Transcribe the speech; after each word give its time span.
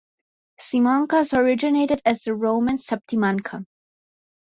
Simancas 0.59 1.31
originated 1.37 2.01
as 2.05 2.23
the 2.23 2.33
Roman 2.33 2.77
"Septimanca". 2.79 3.67